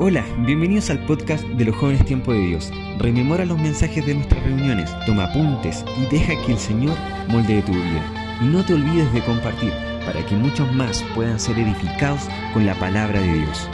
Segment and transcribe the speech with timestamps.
[0.00, 2.72] Hola, bienvenidos al podcast de los jóvenes Tiempo de Dios.
[2.98, 6.96] Rememora los mensajes de nuestras reuniones, toma apuntes y deja que el Señor
[7.28, 8.38] moldee tu vida.
[8.42, 9.72] Y no te olvides de compartir
[10.04, 12.22] para que muchos más puedan ser edificados
[12.52, 13.68] con la palabra de Dios.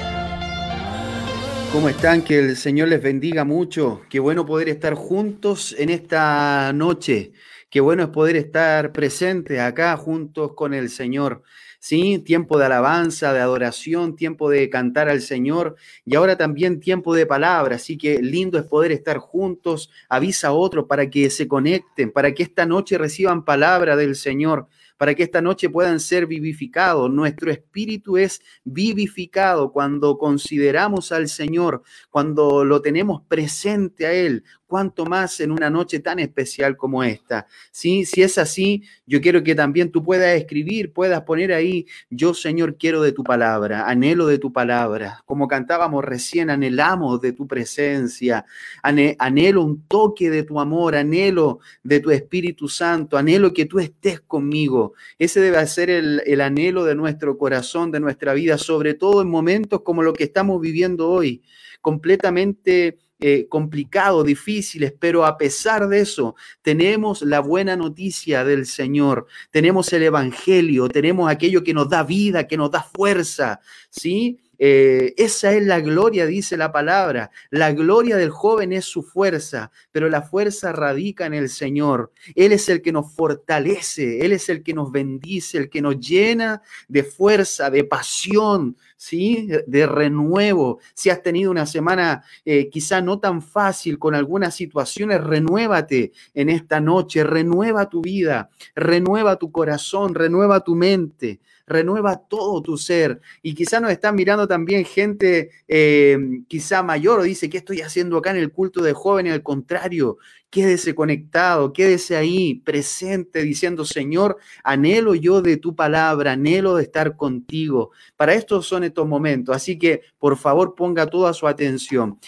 [1.73, 2.21] ¿Cómo están?
[2.21, 4.03] Que el Señor les bendiga mucho.
[4.11, 7.33] Qué bueno poder estar juntos en esta noche.
[7.71, 11.45] Qué bueno es poder estar presentes acá juntos con el Señor.
[11.81, 12.21] ¿Sí?
[12.21, 15.75] Tiempo de alabanza, de adoración, tiempo de cantar al Señor
[16.05, 17.75] y ahora también tiempo de palabra.
[17.75, 19.91] Así que lindo es poder estar juntos.
[20.09, 24.69] Avisa a otro para que se conecten, para que esta noche reciban palabra del Señor
[25.01, 27.11] para que esta noche puedan ser vivificados.
[27.11, 35.05] Nuestro espíritu es vivificado cuando consideramos al Señor, cuando lo tenemos presente a Él, cuanto
[35.05, 37.49] más en una noche tan especial como esta.
[37.73, 38.05] ¿Sí?
[38.05, 42.77] Si es así, yo quiero que también tú puedas escribir, puedas poner ahí, yo Señor
[42.77, 45.23] quiero de tu palabra, anhelo de tu palabra.
[45.27, 48.47] Como cantábamos recién, anhelamos de tu presencia,
[48.81, 54.21] anhelo un toque de tu amor, anhelo de tu Espíritu Santo, anhelo que tú estés
[54.21, 54.95] conmigo.
[55.19, 59.29] Ese debe ser el, el anhelo de nuestro corazón, de nuestra vida, sobre todo en
[59.29, 61.43] momentos como lo que estamos viviendo hoy,
[61.81, 69.27] completamente eh, complicados, difíciles, pero a pesar de eso, tenemos la buena noticia del Señor,
[69.51, 74.41] tenemos el Evangelio, tenemos aquello que nos da vida, que nos da fuerza, ¿sí?
[74.63, 77.31] Eh, esa es la gloria, dice la palabra.
[77.49, 82.13] La gloria del joven es su fuerza, pero la fuerza radica en el Señor.
[82.35, 85.99] Él es el que nos fortalece, Él es el que nos bendice, el que nos
[85.99, 89.49] llena de fuerza, de pasión, ¿sí?
[89.67, 90.79] De renuevo.
[90.93, 96.51] Si has tenido una semana eh, quizá no tan fácil con algunas situaciones, renuévate en
[96.51, 103.21] esta noche, renueva tu vida, renueva tu corazón, renueva tu mente renueva todo tu ser.
[103.43, 106.19] Y quizá nos están mirando también gente eh,
[106.49, 109.33] quizá mayor o dice, ¿qué estoy haciendo acá en el culto de jóvenes?
[109.33, 110.19] Al contrario,
[110.51, 117.17] quédese conectado, quédese ahí presente diciendo, Señor, anhelo yo de tu palabra, anhelo de estar
[117.17, 117.93] contigo.
[118.17, 119.57] Para esto son estos momentos.
[119.57, 122.19] Así que, por favor, ponga toda su atención.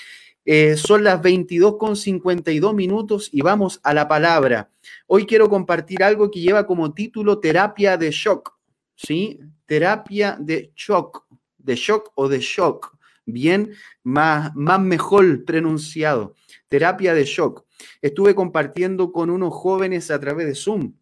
[0.44, 4.70] Eh, son las 22 con 52 minutos y vamos a la palabra.
[5.06, 8.61] Hoy quiero compartir algo que lleva como título terapia de shock.
[9.06, 9.40] ¿Sí?
[9.66, 11.26] Terapia de shock,
[11.58, 16.34] de shock o de shock, bien, más, más mejor pronunciado,
[16.68, 17.64] terapia de shock.
[18.00, 20.94] Estuve compartiendo con unos jóvenes a través de Zoom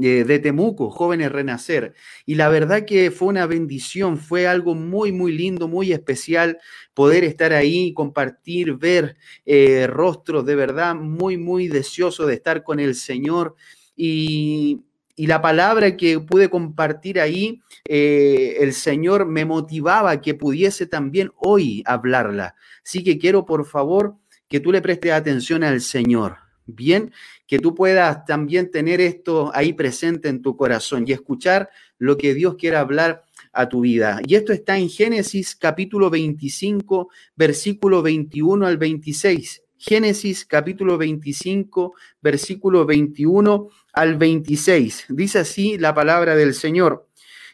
[0.00, 1.94] eh, de Temuco, Jóvenes Renacer.
[2.24, 6.58] Y la verdad que fue una bendición, fue algo muy, muy lindo, muy especial
[6.94, 12.80] poder estar ahí, compartir, ver eh, rostros de verdad muy, muy deseoso de estar con
[12.80, 13.54] el Señor.
[13.94, 14.80] Y,
[15.14, 21.30] y la palabra que pude compartir ahí, eh, el Señor me motivaba que pudiese también
[21.36, 22.54] hoy hablarla.
[22.84, 24.16] Así que quiero, por favor,
[24.48, 26.36] que tú le prestes atención al Señor.
[26.64, 27.12] Bien,
[27.46, 31.68] que tú puedas también tener esto ahí presente en tu corazón y escuchar
[31.98, 33.22] lo que Dios quiere hablar
[33.52, 34.20] a tu vida.
[34.26, 39.62] Y esto está en Génesis capítulo 25, versículo 21 al 26.
[39.76, 45.06] Génesis capítulo 25, versículo 21 al 26.
[45.08, 47.08] Dice así la palabra del Señor.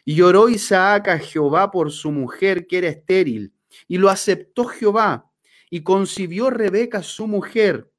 [0.05, 3.53] Y lloró Isaac a Jehová por su mujer que era estéril,
[3.87, 5.29] y lo aceptó Jehová,
[5.69, 7.91] y concibió Rebeca su mujer,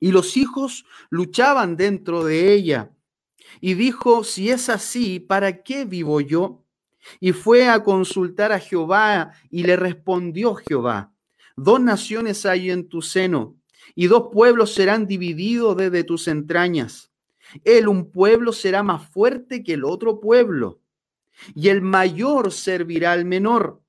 [0.00, 2.90] y los hijos luchaban dentro de ella.
[3.60, 6.64] Y dijo, si es así, ¿para qué vivo yo?
[7.20, 11.12] Y fue a consultar a Jehová, y le respondió Jehová,
[11.56, 13.56] Dos naciones hay en tu seno,
[13.96, 17.07] y dos pueblos serán divididos desde tus entrañas.
[17.64, 20.80] Él, un pueblo, será más fuerte que el otro pueblo,
[21.54, 23.80] y el mayor servirá al menor.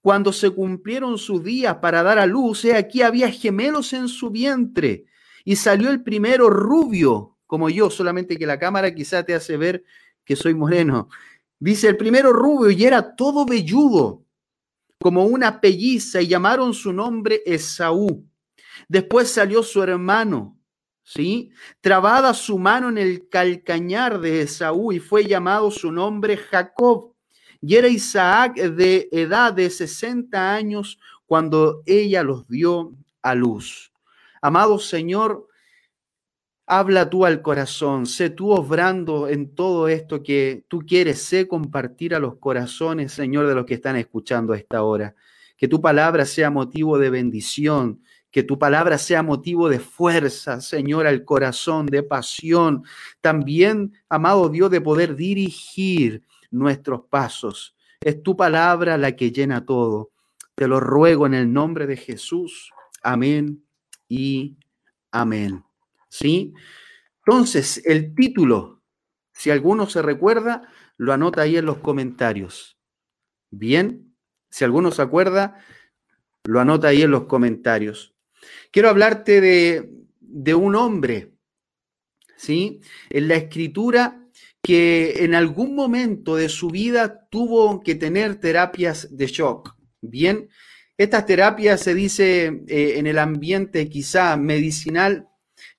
[0.00, 4.30] Cuando se cumplieron sus días para dar a luz, he aquí había gemelos en su
[4.30, 5.06] vientre,
[5.44, 9.84] y salió el primero rubio, como yo, solamente que la cámara quizá te hace ver
[10.24, 11.08] que soy moreno.
[11.58, 14.24] Dice el primero rubio y era todo velludo
[15.00, 18.26] como una pelliza y llamaron su nombre Esaú.
[18.88, 20.53] Después salió su hermano,
[21.04, 21.52] ¿sí?
[21.80, 27.14] Trabada su mano en el calcañar de Esaú y fue llamado su nombre Jacob.
[27.60, 32.92] Y era Isaac de edad de 60 años cuando ella los dio
[33.22, 33.92] a luz.
[34.42, 35.48] Amado Señor,
[36.66, 42.14] Habla tú al corazón, sé tú obrando en todo esto que tú quieres, sé compartir
[42.14, 45.14] a los corazones, Señor, de los que están escuchando a esta hora.
[45.58, 48.00] Que tu palabra sea motivo de bendición,
[48.34, 52.82] que tu palabra sea motivo de fuerza, Señor, al corazón, de pasión.
[53.20, 57.76] También, amado Dios, de poder dirigir nuestros pasos.
[58.00, 60.10] Es tu palabra la que llena todo.
[60.56, 62.72] Te lo ruego en el nombre de Jesús.
[63.04, 63.64] Amén
[64.08, 64.56] y
[65.12, 65.62] amén.
[66.08, 66.54] ¿Sí?
[67.24, 68.82] Entonces, el título,
[69.32, 72.76] si alguno se recuerda, lo anota ahí en los comentarios.
[73.52, 74.12] Bien,
[74.50, 75.56] si alguno se acuerda,
[76.42, 78.13] lo anota ahí en los comentarios.
[78.70, 81.32] Quiero hablarte de, de un hombre,
[82.36, 82.80] ¿sí?
[83.10, 84.20] En la escritura
[84.64, 89.76] que en algún momento de su vida tuvo que tener terapias de shock.
[90.00, 90.48] Bien,
[90.96, 95.28] estas terapias se dice eh, en el ambiente quizá medicinal,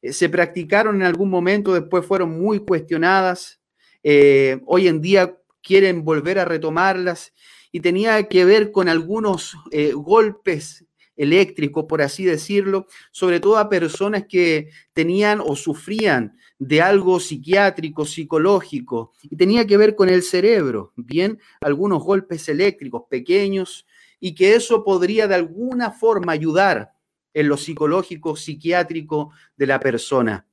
[0.01, 3.59] eh, se practicaron en algún momento, después fueron muy cuestionadas.
[4.03, 7.33] Eh, hoy en día quieren volver a retomarlas
[7.71, 9.55] y tenía que ver con algunos
[9.95, 10.84] golpes
[11.15, 18.05] eléctricos, por así decirlo, sobre todo a personas que tenían o sufrían de algo psiquiátrico,
[18.05, 23.85] psicológico, y tenía que ver con el cerebro, bien, algunos golpes eléctricos pequeños,
[24.19, 26.93] y que eso podría de alguna forma ayudar
[27.33, 30.47] en lo psicológico, psiquiátrico de la persona.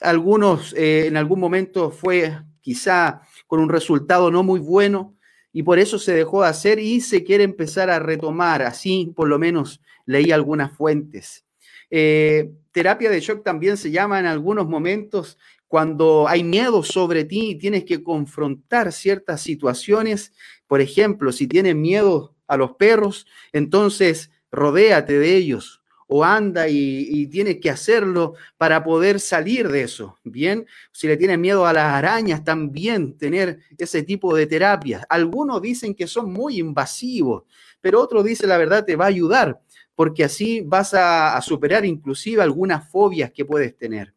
[0.00, 5.14] Algunos eh, en algún momento fue quizá con un resultado no muy bueno
[5.52, 8.62] y por eso se dejó de hacer y se quiere empezar a retomar.
[8.62, 11.44] Así por lo menos leí algunas fuentes.
[11.90, 17.50] Eh, terapia de shock también se llama en algunos momentos cuando hay miedo sobre ti
[17.50, 20.32] y tienes que confrontar ciertas situaciones.
[20.66, 25.79] Por ejemplo, si tienes miedo a los perros, entonces rodéate de ellos
[26.10, 30.16] o anda y, tienes que hacerlo para poder salir de eso.
[30.24, 35.04] Bien, si le tienes miedo a las arañas, también tener ese tipo de terapias.
[35.08, 37.44] Algunos dicen que son muy invasivos,
[37.80, 39.60] pero otros dicen la verdad te va a ayudar,
[39.94, 44.12] porque así vas a superar inclusive algunas fobias que puedes tener.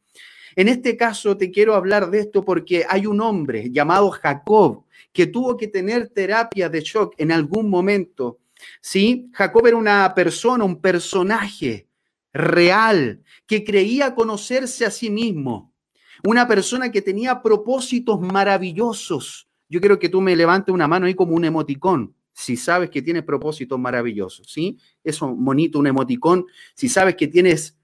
[0.55, 5.27] En este caso te quiero hablar de esto porque hay un hombre llamado Jacob que
[5.27, 8.39] tuvo que tener terapia de shock en algún momento.
[8.81, 9.29] ¿Sí?
[9.33, 11.87] Jacob era una persona, un personaje
[12.31, 15.73] real que creía conocerse a sí mismo.
[16.25, 19.47] Una persona que tenía propósitos maravillosos.
[19.69, 23.01] Yo quiero que tú me levantes una mano ahí como un emoticón si sabes que
[23.01, 24.77] tienes propósitos maravillosos, ¿sí?
[25.03, 26.45] Eso, bonito, un emoticón,
[26.75, 27.77] si sabes que tienes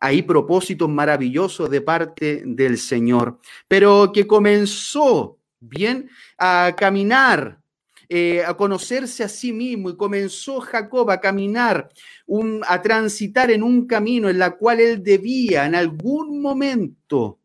[0.00, 3.38] ahí propósitos maravillosos de parte del Señor,
[3.68, 7.60] pero que comenzó bien a caminar,
[8.08, 11.88] eh, a conocerse a sí mismo y comenzó Jacob a caminar,
[12.66, 17.38] a transitar en un camino en la cual él debía en algún momento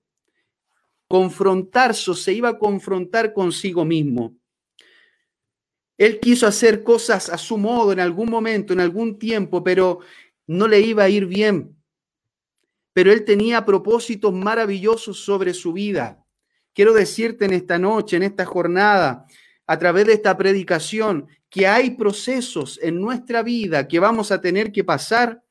[1.07, 4.35] confrontarse se iba a confrontar consigo mismo.
[5.97, 9.99] Él quiso hacer cosas a su modo en algún momento, en algún tiempo, pero
[10.45, 11.75] no le iba a ir bien.
[12.93, 16.23] Pero él tenía propósitos maravillosos sobre su vida.
[16.73, 19.25] Quiero decirte en esta noche, en esta jornada,
[19.67, 24.71] a través de esta predicación, que hay procesos en nuestra vida que vamos a tener
[24.71, 25.43] que pasar.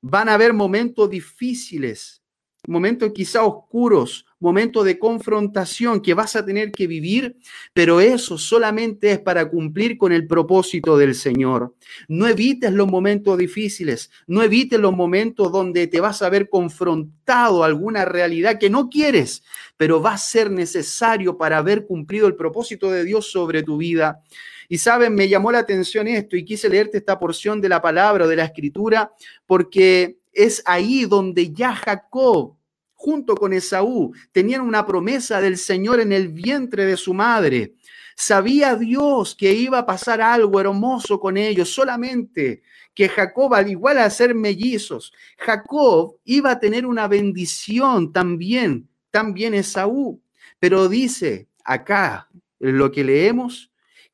[0.00, 2.22] Van a haber momentos difíciles,
[2.66, 7.36] momentos quizá oscuros, momento de confrontación que vas a tener que vivir,
[7.72, 11.74] pero eso solamente es para cumplir con el propósito del Señor.
[12.08, 17.62] No evites los momentos difíciles, no evites los momentos donde te vas a ver confrontado
[17.62, 19.42] a alguna realidad que no quieres,
[19.76, 24.22] pero va a ser necesario para haber cumplido el propósito de Dios sobre tu vida.
[24.68, 28.24] Y saben, me llamó la atención esto y quise leerte esta porción de la palabra
[28.24, 29.12] o de la escritura
[29.46, 32.55] porque es ahí donde ya Jacob
[32.96, 37.74] junto con Esaú, tenían una promesa del Señor en el vientre de su madre.
[38.16, 42.62] Sabía Dios que iba a pasar algo hermoso con ellos, solamente
[42.94, 49.52] que Jacob, al igual a ser mellizos, Jacob iba a tener una bendición también, también
[49.52, 50.22] Esaú.
[50.58, 53.70] Pero dice acá, lo que leemos,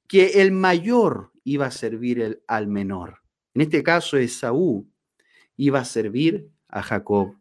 [0.08, 3.22] que el mayor iba a servir al menor.
[3.54, 4.88] En este caso, Esaú
[5.56, 7.36] iba a servir a Jacob.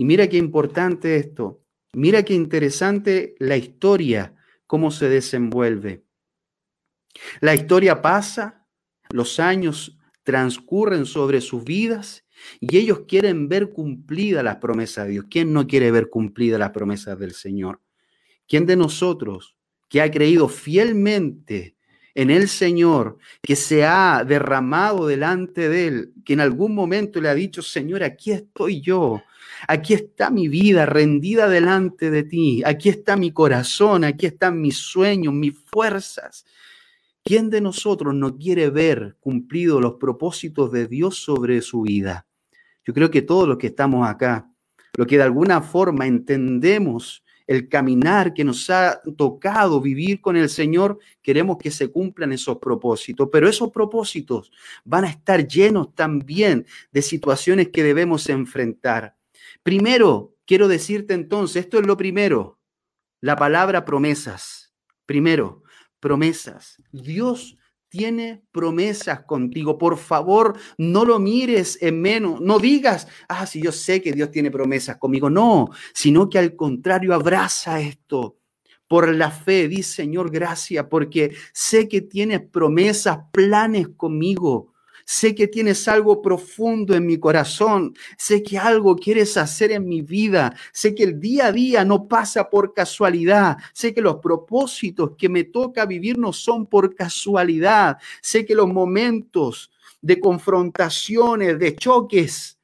[0.00, 1.60] Y mira qué importante esto,
[1.92, 4.34] mira qué interesante la historia,
[4.66, 6.06] cómo se desenvuelve.
[7.42, 8.66] La historia pasa,
[9.10, 12.24] los años transcurren sobre sus vidas
[12.60, 15.26] y ellos quieren ver cumplida la promesa de Dios.
[15.28, 17.82] ¿Quién no quiere ver cumplida la promesa del Señor?
[18.48, 19.54] ¿Quién de nosotros
[19.90, 21.76] que ha creído fielmente
[22.14, 27.28] en el Señor, que se ha derramado delante de Él, que en algún momento le
[27.28, 29.22] ha dicho, Señor, aquí estoy yo,
[29.68, 32.62] Aquí está mi vida rendida delante de ti.
[32.64, 36.44] Aquí está mi corazón, aquí están mis sueños, mis fuerzas.
[37.22, 42.26] ¿Quién de nosotros no quiere ver cumplidos los propósitos de Dios sobre su vida?
[42.84, 44.50] Yo creo que todos los que estamos acá,
[44.96, 50.48] lo que de alguna forma entendemos el caminar que nos ha tocado vivir con el
[50.48, 54.52] Señor, queremos que se cumplan esos propósitos, pero esos propósitos
[54.84, 59.16] van a estar llenos también de situaciones que debemos enfrentar.
[59.62, 62.58] Primero, quiero decirte entonces, esto es lo primero,
[63.20, 64.72] la palabra promesas.
[65.06, 65.62] Primero,
[66.00, 66.82] promesas.
[66.92, 67.58] Dios
[67.90, 69.76] tiene promesas contigo.
[69.76, 72.40] Por favor, no lo mires en menos.
[72.40, 75.28] No digas, ah, si yo sé que Dios tiene promesas conmigo.
[75.28, 78.38] No, sino que al contrario, abraza esto.
[78.88, 84.72] Por la fe, di Señor, gracias, porque sé que tienes promesas, planes conmigo.
[85.12, 87.94] Sé que tienes algo profundo en mi corazón.
[88.16, 90.54] Sé que algo quieres hacer en mi vida.
[90.72, 93.56] Sé que el día a día no pasa por casualidad.
[93.72, 97.98] Sé que los propósitos que me toca vivir no son por casualidad.
[98.22, 102.60] Sé que los momentos de confrontaciones, de choques,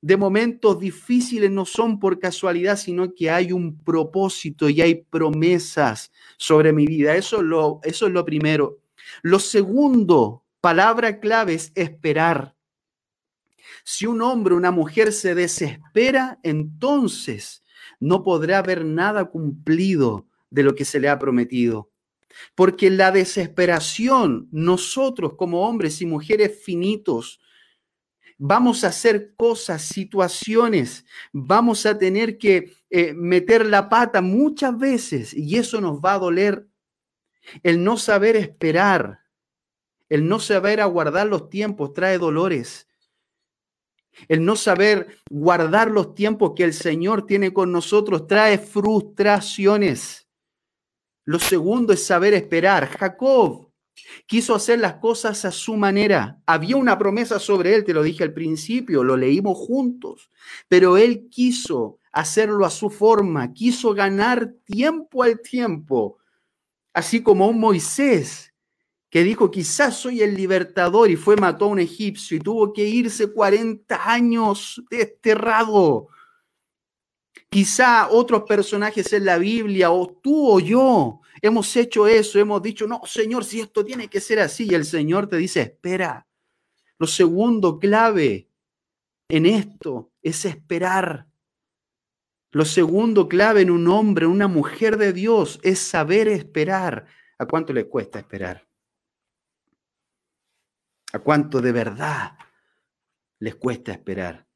[0.00, 6.10] de momentos difíciles no son por casualidad, sino que hay un propósito y hay promesas
[6.38, 7.14] sobre mi vida.
[7.14, 8.78] Eso es lo, eso es lo primero.
[9.20, 12.54] Lo segundo Palabra clave es esperar.
[13.84, 17.62] Si un hombre o una mujer se desespera, entonces
[17.98, 21.90] no podrá ver nada cumplido de lo que se le ha prometido.
[22.54, 27.40] Porque la desesperación, nosotros como hombres y mujeres finitos,
[28.38, 35.34] vamos a hacer cosas, situaciones, vamos a tener que eh, meter la pata muchas veces
[35.34, 36.66] y eso nos va a doler.
[37.62, 39.20] El no saber esperar,
[40.10, 42.88] el no saber aguardar los tiempos trae dolores.
[44.28, 50.28] El no saber guardar los tiempos que el Señor tiene con nosotros trae frustraciones.
[51.24, 52.88] Lo segundo es saber esperar.
[52.88, 53.70] Jacob
[54.26, 56.42] quiso hacer las cosas a su manera.
[56.44, 60.28] Había una promesa sobre él, te lo dije al principio, lo leímos juntos,
[60.66, 66.18] pero él quiso hacerlo a su forma, quiso ganar tiempo al tiempo,
[66.92, 68.49] así como un Moisés
[69.10, 72.86] que dijo, quizás soy el libertador y fue, mató a un egipcio y tuvo que
[72.86, 76.08] irse 40 años desterrado.
[77.50, 82.86] Quizá otros personajes en la Biblia, o tú o yo, hemos hecho eso, hemos dicho,
[82.86, 86.28] no, Señor, si esto tiene que ser así, y el Señor te dice, espera.
[86.96, 88.48] Lo segundo clave
[89.28, 91.26] en esto es esperar.
[92.52, 97.06] Lo segundo clave en un hombre, una mujer de Dios, es saber esperar.
[97.38, 98.69] ¿A cuánto le cuesta esperar?
[101.12, 102.38] ¿A cuánto de verdad
[103.38, 104.46] les cuesta esperar?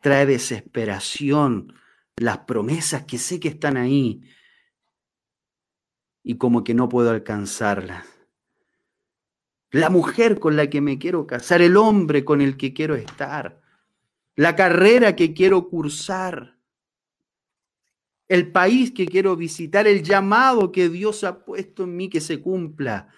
[0.00, 1.74] Trae desesperación
[2.16, 4.22] las promesas que sé que están ahí
[6.22, 8.06] y como que no puedo alcanzarlas.
[9.70, 13.62] La mujer con la que me quiero casar, el hombre con el que quiero estar,
[14.36, 16.58] la carrera que quiero cursar,
[18.28, 22.42] el país que quiero visitar, el llamado que Dios ha puesto en mí que se
[22.42, 23.08] cumpla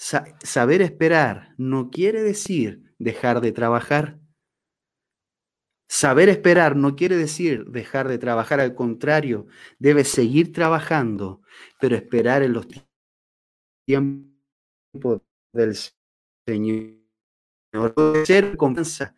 [0.00, 4.18] saber esperar no quiere decir dejar de trabajar.
[5.88, 9.46] Saber esperar no quiere decir dejar de trabajar, al contrario,
[9.78, 11.42] debe seguir trabajando,
[11.80, 12.66] pero esperar en los
[13.86, 15.20] tiempos
[15.52, 15.76] del
[16.46, 16.94] Señor.
[18.24, 19.14] Ser confianza.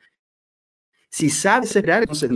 [1.10, 2.30] Si sabes esperar, entonces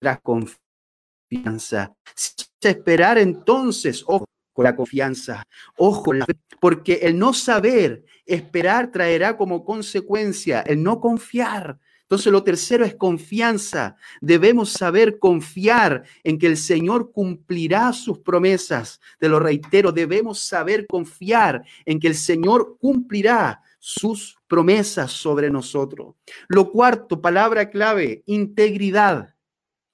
[0.00, 1.96] tendrás confianza.
[2.14, 4.26] Si sabes esperar, entonces, ojo,
[4.62, 5.44] la confianza.
[5.76, 6.12] Ojo,
[6.60, 11.78] porque el no saber esperar traerá como consecuencia el no confiar.
[12.02, 13.96] Entonces lo tercero es confianza.
[14.22, 18.98] Debemos saber confiar en que el Señor cumplirá sus promesas.
[19.18, 26.14] Te lo reitero, debemos saber confiar en que el Señor cumplirá sus promesas sobre nosotros.
[26.48, 29.34] Lo cuarto, palabra clave, integridad.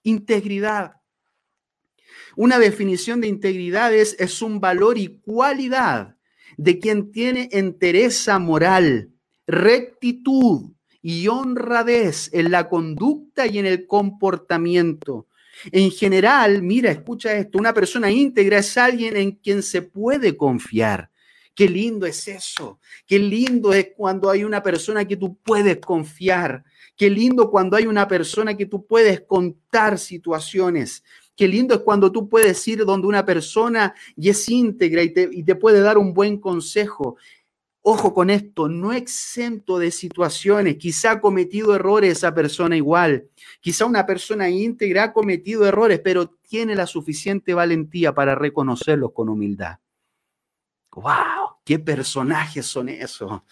[0.05, 0.93] Integridad.
[2.37, 6.17] Una definición de integridad es, es un valor y cualidad
[6.57, 9.11] de quien tiene entereza moral,
[9.47, 10.73] rectitud
[11.03, 15.27] y honradez en la conducta y en el comportamiento.
[15.71, 21.11] En general, mira, escucha esto, una persona íntegra es alguien en quien se puede confiar.
[21.55, 22.81] Qué lindo es eso.
[23.07, 26.65] Qué lindo es cuando hay una persona que tú puedes confiar.
[26.97, 31.05] Qué lindo cuando hay una persona que tú puedes contar situaciones.
[31.37, 35.55] Qué lindo es cuando tú puedes ir donde una persona y es íntegra y te,
[35.57, 37.17] puede dar un buen consejo.
[37.83, 40.77] Ojo con esto, no exento de situaciones.
[40.77, 43.29] Quizá ha cometido errores esa persona igual.
[43.61, 49.29] Quizá una persona íntegra ha cometido errores, pero tiene la suficiente valentía para reconocerlos con
[49.29, 49.79] humildad.
[50.93, 51.59] ¡Wow!
[51.65, 53.43] ¿Qué personajes son esos?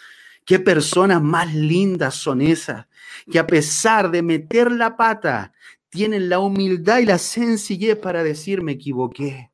[0.45, 2.87] ¿Qué personas más lindas son esas?
[3.31, 5.53] Que a pesar de meter la pata,
[5.93, 9.53] tienen la humildad y la sencillez para decir me equivoqué,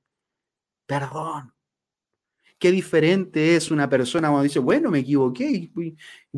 [0.87, 1.53] perdón.
[2.61, 5.73] Qué diferente es una persona cuando dice, bueno, me equivoqué.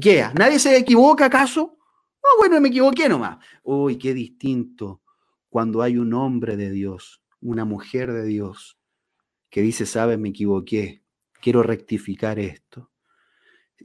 [0.01, 0.27] ¿Qué?
[0.35, 1.77] ¿Nadie se equivoca acaso?
[2.23, 3.45] No, bueno, me equivoqué nomás.
[3.63, 5.03] Uy, qué distinto
[5.51, 8.79] cuando hay un hombre de Dios, una mujer de Dios,
[9.51, 11.03] que dice, sabes, me equivoqué,
[11.43, 12.91] quiero rectificar esto.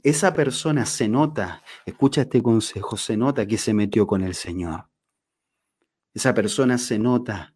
[0.02, 4.88] Esa persona se nota, escucha este consejo, se nota que se metió con el Señor.
[6.16, 7.54] Esa persona se nota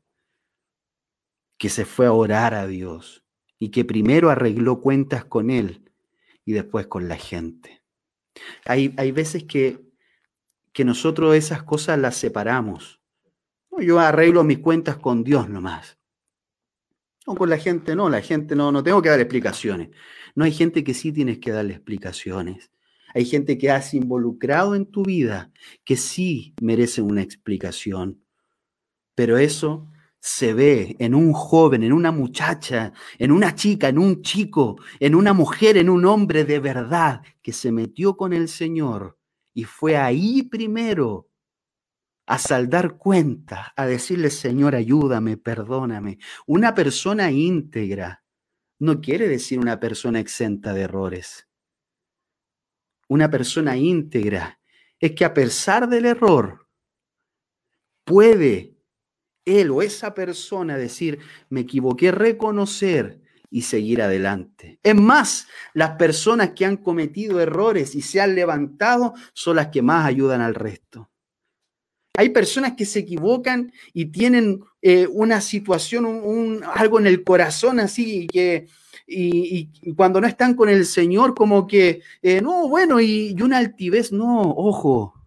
[1.56, 3.24] que se fue a orar a Dios
[3.58, 5.90] y que primero arregló cuentas con Él
[6.44, 7.82] y después con la gente.
[8.66, 9.80] Hay, hay veces que,
[10.74, 13.00] que nosotros esas cosas las separamos.
[13.78, 15.98] Yo arreglo mis cuentas con Dios nomás.
[17.26, 19.88] No, con la gente no, la gente no, no tengo que dar explicaciones.
[20.34, 22.70] No hay gente que sí tienes que darle explicaciones.
[23.14, 25.50] Hay gente que has involucrado en tu vida
[25.82, 28.22] que sí merece una explicación.
[29.20, 29.86] Pero eso
[30.18, 35.14] se ve en un joven, en una muchacha, en una chica, en un chico, en
[35.14, 39.18] una mujer, en un hombre de verdad que se metió con el Señor
[39.52, 41.28] y fue ahí primero
[42.24, 46.16] a saldar cuenta, a decirle, Señor, ayúdame, perdóname.
[46.46, 48.24] Una persona íntegra
[48.78, 51.46] no quiere decir una persona exenta de errores.
[53.06, 54.62] Una persona íntegra
[54.98, 56.70] es que a pesar del error,
[58.10, 58.69] puede
[59.50, 64.78] él o esa persona decir, me equivoqué, reconocer y seguir adelante.
[64.82, 69.82] Es más, las personas que han cometido errores y se han levantado son las que
[69.82, 71.10] más ayudan al resto.
[72.16, 77.80] Hay personas que se equivocan y tienen eh, una situación, un, algo en el corazón
[77.80, 78.66] así, que,
[79.06, 83.58] y, cuando no están con el Señor, como que, eh, no, bueno, y, y una
[83.58, 85.19] altivez, no, ojo,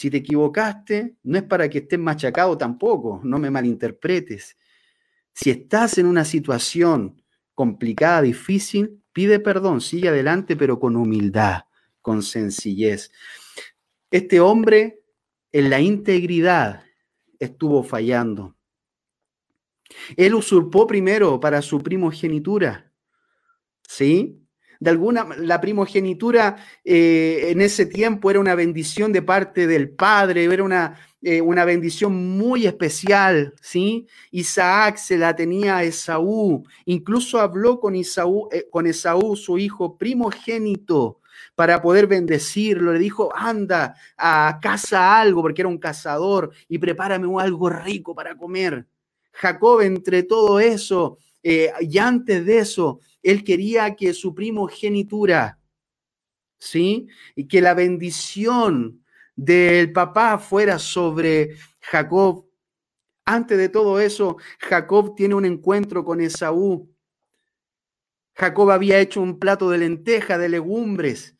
[0.00, 4.56] si te equivocaste, no es para que estés machacado tampoco, no me malinterpretes.
[5.34, 7.22] Si estás en una situación
[7.54, 11.64] complicada, difícil, pide perdón, sigue adelante, pero con humildad,
[12.00, 13.12] con sencillez.
[14.10, 15.02] Este hombre
[15.52, 16.82] en la integridad
[17.38, 18.56] estuvo fallando.
[20.16, 22.90] Él usurpó primero para su primogenitura,
[23.86, 24.39] ¿sí?
[24.80, 30.44] De alguna, la primogenitura eh, en ese tiempo era una bendición de parte del Padre,
[30.44, 34.06] era una, eh, una bendición muy especial, ¿sí?
[34.30, 38.02] Isaac se la tenía a Esaú, incluso habló con eh,
[38.70, 41.20] con Esaú, su hijo primogénito,
[41.54, 42.94] para poder bendecirlo.
[42.94, 48.34] Le dijo, anda a casa algo, porque era un cazador, y prepárame algo rico para
[48.34, 48.86] comer.
[49.32, 55.58] Jacob, entre todo eso, y antes de eso, él quería que su primogenitura,
[56.58, 57.08] ¿sí?
[57.34, 59.04] Y que la bendición
[59.36, 62.46] del papá fuera sobre Jacob.
[63.24, 66.90] Antes de todo eso, Jacob tiene un encuentro con Esaú.
[68.34, 71.36] Jacob había hecho un plato de lenteja, de legumbres,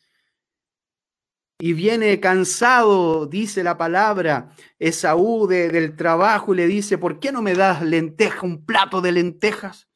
[1.62, 7.42] y viene cansado, dice la palabra, Esaú del trabajo y le dice, ¿por qué no
[7.42, 9.89] me das lenteja, un plato de lentejas?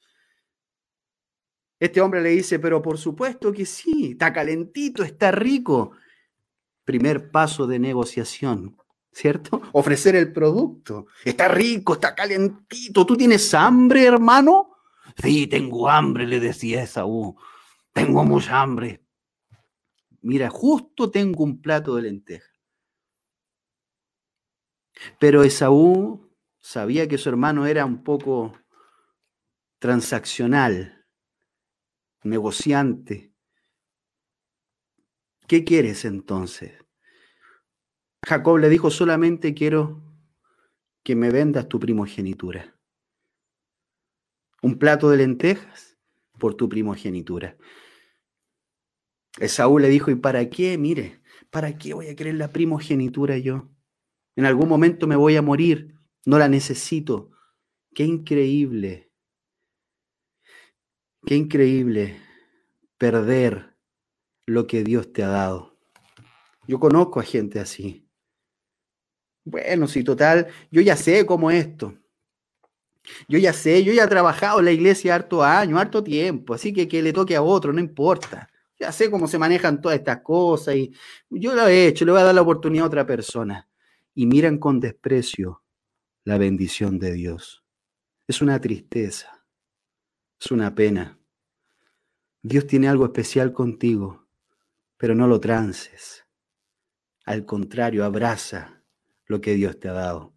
[1.84, 5.92] Este hombre le dice, pero por supuesto que sí, está calentito, está rico.
[6.82, 8.78] Primer paso de negociación,
[9.12, 9.60] ¿cierto?
[9.72, 11.08] Ofrecer el producto.
[11.26, 13.04] Está rico, está calentito.
[13.04, 14.78] ¿Tú tienes hambre, hermano?
[15.22, 17.36] Sí, tengo hambre, le decía Esaú.
[17.92, 19.04] Tengo mucha hambre.
[20.22, 22.50] Mira, justo tengo un plato de lenteja.
[25.18, 28.54] Pero Esaú sabía que su hermano era un poco
[29.78, 31.03] transaccional
[32.24, 33.32] negociante.
[35.46, 36.72] ¿Qué quieres entonces?
[38.26, 40.02] Jacob le dijo, solamente quiero
[41.02, 42.74] que me vendas tu primogenitura.
[44.62, 45.98] Un plato de lentejas
[46.38, 47.58] por tu primogenitura.
[49.38, 50.78] Esaú le dijo, ¿y para qué?
[50.78, 53.68] Mire, ¿para qué voy a querer la primogenitura yo?
[54.36, 57.30] En algún momento me voy a morir, no la necesito.
[57.94, 59.12] Qué increíble
[61.26, 62.20] Qué increíble
[62.98, 63.74] perder
[64.46, 65.78] lo que Dios te ha dado.
[66.68, 68.06] Yo conozco a gente así.
[69.44, 71.94] Bueno, si total, yo ya sé cómo es esto.
[73.28, 76.72] Yo ya sé, yo ya he trabajado en la iglesia harto año, harto tiempo, así
[76.72, 78.48] que que le toque a otro, no importa.
[78.78, 80.92] Ya sé cómo se manejan todas estas cosas y
[81.30, 83.68] yo lo he hecho, le voy a dar la oportunidad a otra persona.
[84.14, 85.62] Y miran con desprecio
[86.24, 87.64] la bendición de Dios.
[88.26, 89.33] Es una tristeza.
[90.44, 91.18] Es una pena.
[92.42, 94.26] Dios tiene algo especial contigo,
[94.98, 96.26] pero no lo trances.
[97.24, 98.84] Al contrario, abraza
[99.24, 100.34] lo que Dios te ha dado.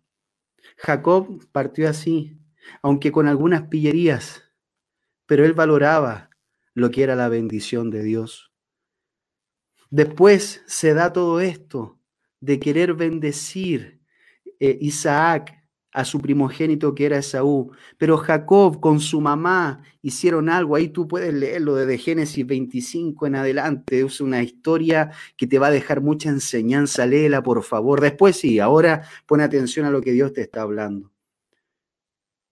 [0.78, 2.40] Jacob partió así,
[2.82, 4.50] aunque con algunas pillerías,
[5.26, 6.30] pero él valoraba
[6.74, 8.54] lo que era la bendición de Dios.
[9.90, 12.00] Después se da todo esto
[12.40, 14.00] de querer bendecir
[14.62, 15.57] eh, Isaac
[15.92, 17.72] a su primogénito que era Esaú.
[17.98, 20.76] Pero Jacob con su mamá hicieron algo.
[20.76, 24.02] Ahí tú puedes leerlo desde Génesis 25 en adelante.
[24.02, 27.06] Es una historia que te va a dejar mucha enseñanza.
[27.06, 28.02] Léela, por favor.
[28.02, 31.12] Después sí, ahora pone atención a lo que Dios te está hablando.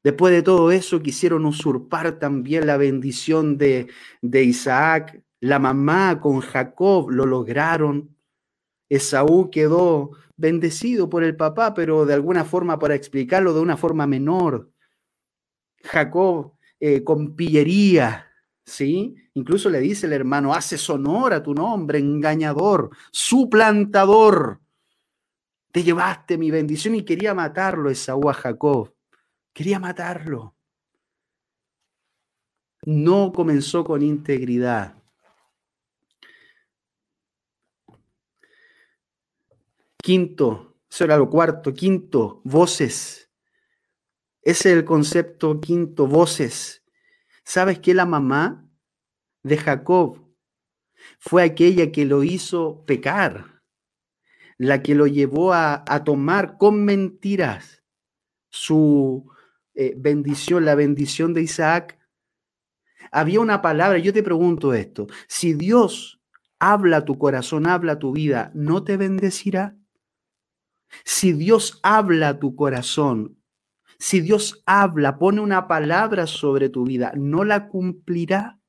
[0.03, 3.87] Después de todo eso, quisieron usurpar también la bendición de,
[4.21, 5.23] de Isaac.
[5.39, 8.15] La mamá con Jacob lo lograron.
[8.87, 14.07] Esaú quedó bendecido por el papá, pero de alguna forma, para explicarlo de una forma
[14.07, 14.71] menor.
[15.83, 18.27] Jacob eh, con pillería,
[18.65, 19.15] ¿sí?
[19.33, 24.61] Incluso le dice el hermano, hace honor a tu nombre, engañador, suplantador.
[25.71, 28.93] Te llevaste mi bendición y quería matarlo Esaú a Jacob.
[29.53, 30.55] Quería matarlo.
[32.85, 34.95] No comenzó con integridad.
[40.05, 41.73] Quinto, eso era lo cuarto.
[41.73, 43.31] Quinto, voces.
[44.43, 46.83] Ese es el concepto quinto, voces.
[47.43, 48.69] ¿Sabes que la mamá
[49.41, 50.23] de Jacob
[51.17, 53.63] fue aquella que lo hizo pecar?
[54.59, 57.83] La que lo llevó a, tomar con mentiras
[58.51, 59.27] su
[59.73, 61.97] eh, bendición, la bendición de Isaac.
[63.11, 66.21] Había una palabra, yo te pregunto esto, si Dios
[66.59, 69.75] habla tu corazón, habla tu vida, ¿no te bendecirá?
[71.03, 73.37] Si Dios habla a tu corazón,
[73.97, 78.59] si Dios habla, pone una palabra sobre tu vida, ¿no la cumplirá?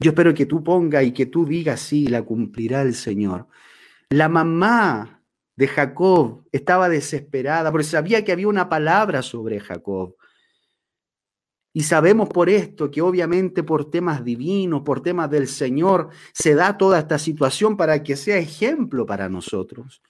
[0.00, 3.46] Yo espero que tú pongas y que tú digas, sí, la cumplirá el Señor.
[4.10, 5.22] La mamá
[5.54, 10.16] de Jacob estaba desesperada porque sabía que había una palabra sobre Jacob.
[11.74, 16.76] Y sabemos por esto que obviamente por temas divinos, por temas del Señor, se da
[16.76, 20.02] toda esta situación para que sea ejemplo para nosotros.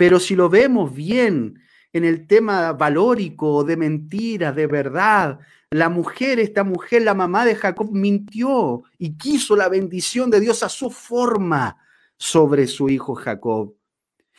[0.00, 6.40] Pero si lo vemos bien en el tema valórico, de mentiras, de verdad, la mujer,
[6.40, 10.90] esta mujer, la mamá de Jacob, mintió y quiso la bendición de Dios a su
[10.90, 11.76] forma
[12.16, 13.74] sobre su hijo Jacob.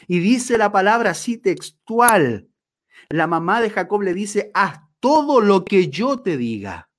[0.08, 2.50] Y dice la palabra así textual.
[3.10, 6.90] La mamá de Jacob le dice, haz todo lo que yo te diga.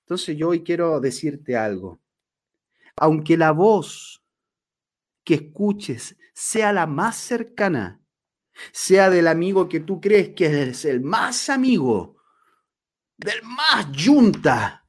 [0.00, 1.98] Entonces yo hoy quiero decirte algo.
[2.96, 4.22] Aunque la voz
[5.24, 8.00] que escuches sea la más cercana,
[8.72, 12.16] sea del amigo que tú crees que es el más amigo,
[13.16, 14.86] del más junta,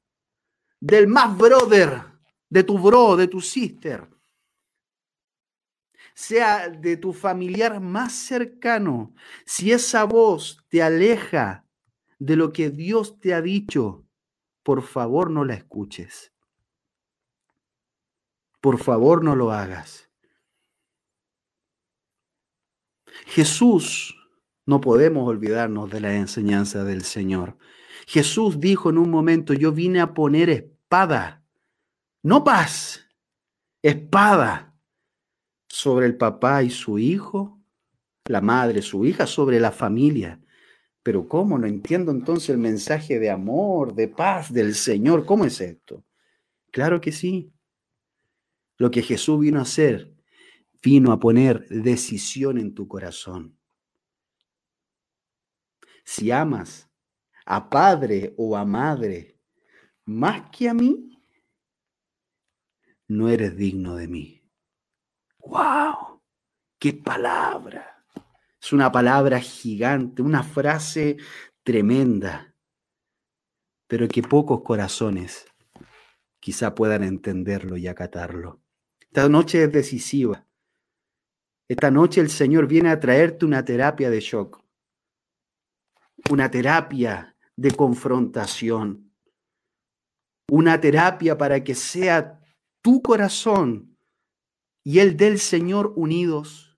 [0.79, 2.03] del más brother,
[2.49, 4.09] de tu bro, de tu sister,
[6.13, 9.13] sea de tu familiar más cercano,
[9.45, 11.65] si esa voz te aleja
[12.19, 14.05] de lo que Dios te ha dicho,
[14.63, 16.31] por favor no la escuches.
[18.59, 20.10] Por favor no lo hagas.
[23.31, 24.13] Jesús,
[24.65, 27.57] no podemos olvidarnos de la enseñanza del Señor.
[28.05, 31.41] Jesús dijo en un momento, yo vine a poner espada,
[32.23, 33.07] no paz,
[33.81, 34.75] espada
[35.69, 37.57] sobre el papá y su hijo,
[38.25, 40.41] la madre, su hija, sobre la familia.
[41.01, 41.57] Pero ¿cómo?
[41.57, 45.25] No entiendo entonces el mensaje de amor, de paz del Señor.
[45.25, 46.03] ¿Cómo es esto?
[46.69, 47.53] Claro que sí.
[48.77, 50.11] Lo que Jesús vino a hacer
[50.81, 53.57] vino a poner decisión en tu corazón.
[56.03, 56.89] Si amas
[57.45, 59.39] a padre o a madre
[60.05, 61.11] más que a mí,
[63.07, 64.43] no eres digno de mí.
[65.39, 66.21] ¡Wow!
[66.79, 68.05] ¡Qué palabra!
[68.61, 71.17] Es una palabra gigante, una frase
[71.63, 72.55] tremenda,
[73.87, 75.45] pero que pocos corazones
[76.39, 78.61] quizá puedan entenderlo y acatarlo.
[79.01, 80.47] Esta noche es decisiva.
[81.71, 84.61] Esta noche el Señor viene a traerte una terapia de shock,
[86.29, 89.09] una terapia de confrontación,
[90.49, 92.41] una terapia para que sea
[92.81, 93.97] tu corazón
[94.83, 96.77] y el del Señor unidos.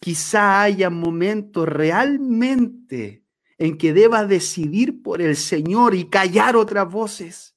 [0.00, 3.26] Quizá haya momentos realmente
[3.58, 7.54] en que debas decidir por el Señor y callar otras voces.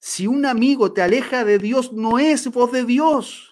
[0.00, 3.49] Si un amigo te aleja de Dios, no es voz de Dios.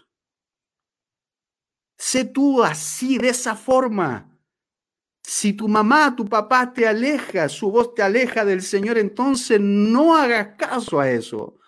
[1.98, 4.30] Sé tú así, de esa forma.
[5.22, 10.16] Si tu mamá, tu papá te aleja, su voz te aleja del Señor, entonces no
[10.16, 11.58] hagas caso a eso.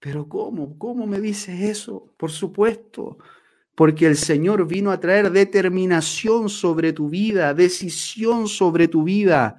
[0.00, 0.78] Pero ¿cómo?
[0.78, 2.12] ¿Cómo me dices eso?
[2.16, 3.18] Por supuesto.
[3.76, 9.58] porque el Señor vino a traer determinación sobre tu vida, decisión sobre tu vida.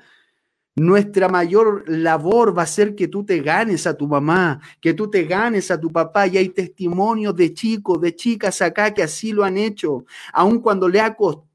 [0.78, 5.10] Nuestra mayor labor va a ser que tú te ganes a tu mamá, que tú
[5.10, 6.28] te ganes a tu papá.
[6.28, 10.88] Y hay testimonios de chicos, de chicas acá que así lo han hecho, aun cuando
[10.88, 11.47] le ha costado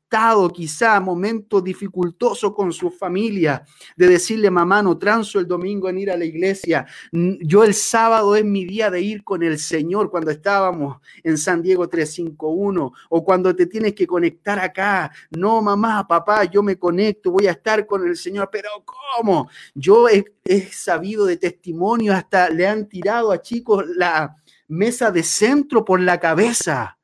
[0.53, 3.64] quizá momentos dificultosos con su familia,
[3.96, 6.87] de decirle, mamá, no transo el domingo en ir a la iglesia.
[7.12, 11.62] Yo el sábado es mi día de ir con el Señor cuando estábamos en San
[11.62, 15.11] Diego 351 o cuando te tienes que conectar acá.
[15.31, 19.48] No, mamá, papá, yo me conecto, voy a estar con el Señor, pero ¿cómo?
[19.75, 24.37] Yo he, he sabido de testimonio, hasta le han tirado a chicos la
[24.68, 26.98] mesa de centro por la cabeza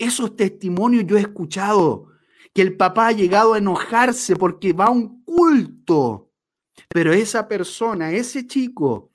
[0.00, 2.08] esos testimonios yo he escuchado,
[2.52, 6.30] que el papá ha llegado a enojarse porque va a un culto,
[6.88, 9.12] pero esa persona, ese chico,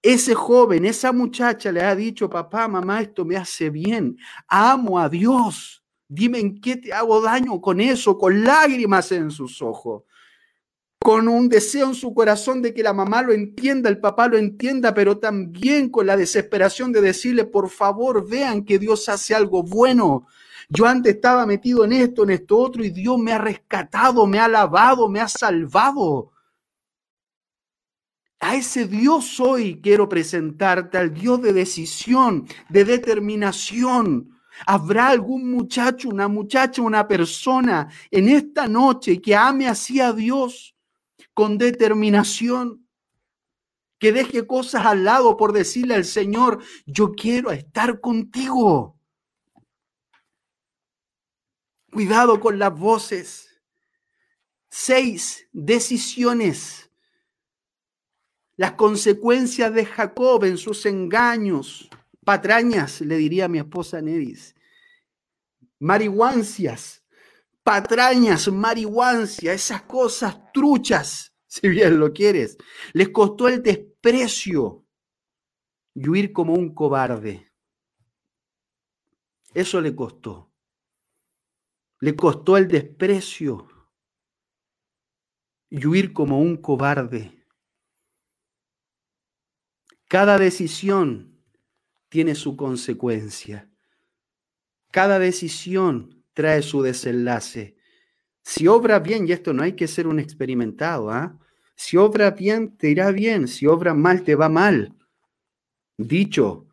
[0.00, 5.08] ese joven, esa muchacha le ha dicho, papá, mamá, esto me hace bien, amo a
[5.08, 10.04] Dios, dime en qué te hago daño con eso, con lágrimas en sus ojos
[11.00, 14.36] con un deseo en su corazón de que la mamá lo entienda, el papá lo
[14.36, 19.62] entienda, pero también con la desesperación de decirle, por favor, vean que Dios hace algo
[19.62, 20.26] bueno.
[20.68, 24.38] Yo antes estaba metido en esto, en esto otro, y Dios me ha rescatado, me
[24.38, 26.32] ha lavado, me ha salvado.
[28.40, 34.38] A ese Dios hoy quiero presentarte, al Dios de decisión, de determinación.
[34.66, 40.74] ¿Habrá algún muchacho, una muchacha, una persona en esta noche que ame así a Dios?
[41.38, 42.84] Con determinación,
[44.00, 48.98] que deje cosas al lado por decirle al Señor, yo quiero estar contigo.
[51.92, 53.62] Cuidado con las voces.
[54.68, 56.90] Seis decisiones.
[58.56, 61.88] Las consecuencias de Jacob en sus engaños,
[62.24, 64.56] patrañas, le diría a mi esposa Nedis,
[65.78, 66.97] marihuancias,
[67.68, 72.56] patrañas, marihuancia, esas cosas truchas, si bien lo quieres.
[72.94, 74.86] Les costó el desprecio
[75.92, 77.52] y huir como un cobarde.
[79.52, 80.50] Eso le costó.
[82.00, 83.68] Le costó el desprecio
[85.68, 87.44] y huir como un cobarde.
[90.08, 91.38] Cada decisión
[92.08, 93.70] tiene su consecuencia.
[94.90, 97.74] Cada decisión trae su desenlace.
[98.44, 101.36] Si obra bien, y esto no hay que ser un experimentado, ¿ah?
[101.74, 104.94] Si obra bien, te irá bien, si obra mal, te va mal.
[105.96, 106.68] Dicho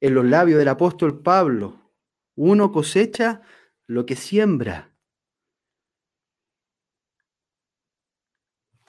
[0.00, 1.90] en los labios del apóstol Pablo,
[2.36, 3.42] uno cosecha
[3.88, 4.94] lo que siembra.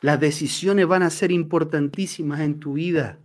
[0.01, 3.19] Las decisiones van a ser importantísimas en tu vida.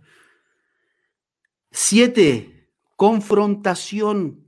[1.69, 4.44] Siete, confrontación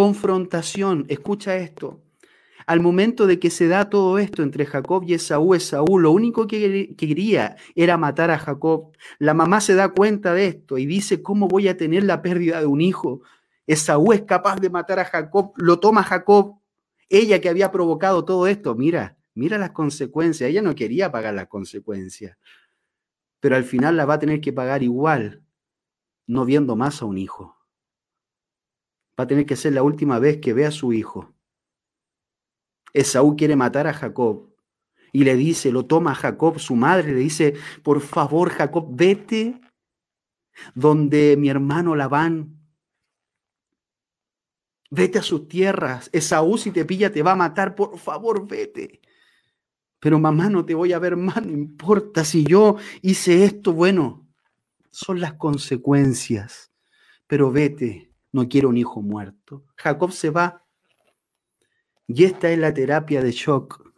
[0.00, 1.04] confrontación.
[1.08, 2.00] Escucha esto.
[2.66, 6.46] Al momento de que se da todo esto entre Jacob y Esaú, Esaú lo único
[6.46, 8.96] que quería era matar a Jacob.
[9.18, 12.60] La mamá se da cuenta de esto y dice, ¿cómo voy a tener la pérdida
[12.60, 13.20] de un hijo?
[13.66, 16.62] Esaú es capaz de matar a Jacob, lo toma Jacob,
[17.10, 18.74] ella que había provocado todo esto.
[18.74, 20.48] Mira, mira las consecuencias.
[20.48, 22.38] Ella no quería pagar las consecuencias,
[23.38, 25.42] pero al final la va a tener que pagar igual,
[26.26, 27.59] no viendo más a un hijo
[29.20, 31.34] va a tener que ser la última vez que ve a su hijo.
[32.94, 34.48] Esaú quiere matar a Jacob
[35.12, 39.60] y le dice, lo toma a Jacob, su madre le dice, por favor Jacob, vete
[40.74, 42.56] donde mi hermano Labán.
[44.90, 46.08] Vete a sus tierras.
[46.14, 49.02] Esaú si te pilla te va a matar, por favor vete.
[50.00, 54.26] Pero mamá, no te voy a ver más, no importa si yo hice esto, bueno,
[54.90, 56.72] son las consecuencias,
[57.26, 59.64] pero vete no quiero un hijo muerto.
[59.76, 60.66] Jacob se va.
[62.06, 63.88] Y esta es la terapia de shock.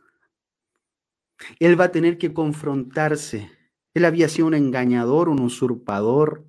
[1.59, 3.51] Él va a tener que confrontarse.
[3.95, 6.47] Él había sido un engañador, un usurpador,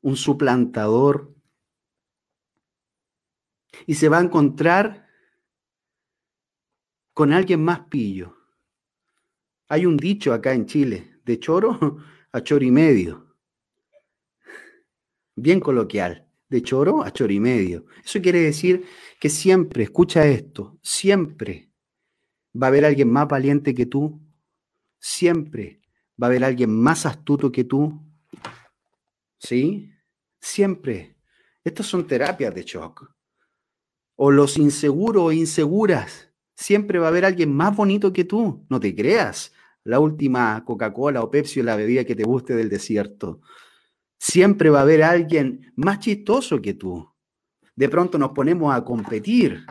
[0.00, 1.34] un suplantador.
[3.86, 5.08] Y se va a encontrar
[7.12, 8.36] con alguien más pillo.
[9.68, 11.98] Hay un dicho acá en Chile, de choro
[12.32, 13.34] a choro y medio.
[15.36, 16.24] Bien coloquial
[16.54, 17.86] de choro a choro y medio.
[18.04, 18.86] Eso quiere decir
[19.18, 21.72] que siempre, escucha esto, siempre
[22.54, 24.20] va a haber alguien más valiente que tú,
[25.00, 25.80] siempre
[26.20, 28.00] va a haber alguien más astuto que tú,
[29.38, 29.90] ¿sí?
[30.40, 31.16] Siempre.
[31.64, 33.10] Estas son terapias de shock.
[34.14, 36.30] O los inseguros o inseguras.
[36.54, 38.64] Siempre va a haber alguien más bonito que tú.
[38.68, 39.52] No te creas.
[39.82, 43.40] La última Coca-Cola o Pepsi o la bebida que te guste del desierto.
[44.26, 47.12] Siempre va a haber alguien más chistoso que tú.
[47.76, 49.66] De pronto nos ponemos a competir,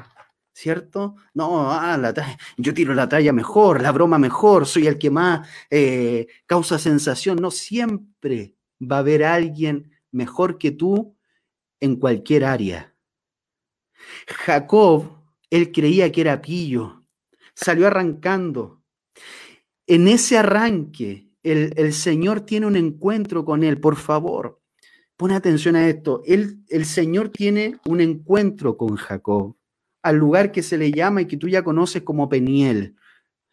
[0.54, 1.16] ¿cierto?
[1.34, 2.14] No, ah,
[2.58, 7.38] yo tiro la talla mejor, la broma mejor, soy el que más eh, causa sensación.
[7.42, 11.18] No, siempre va a haber alguien mejor que tú
[11.80, 12.94] en cualquier área.
[14.28, 15.18] Jacob,
[15.50, 17.08] él creía que era pillo,
[17.56, 18.84] salió arrancando.
[19.88, 24.62] En ese arranque, el, Señor tiene un encuentro con él, por favor.
[25.18, 26.22] Pon atención a esto.
[26.26, 29.56] El, el Señor tiene un encuentro con Jacob,
[30.02, 32.96] al lugar que se le llama y que tú ya conoces como Peniel.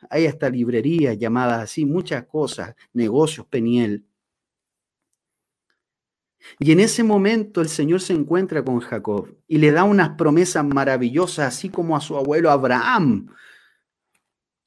[0.08, 4.06] Hay hasta librerías llamadas así, muchas cosas, negocios, Peniel.
[6.58, 10.64] Y en ese momento el Señor se encuentra con Jacob y le da unas promesas
[10.64, 13.28] maravillosas, así como a su abuelo Abraham.